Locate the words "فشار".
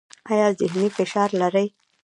0.95-1.29